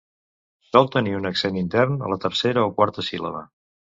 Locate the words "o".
2.71-2.75